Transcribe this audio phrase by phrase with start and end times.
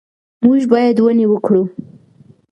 [0.43, 1.63] موږ باید ونې وکرو.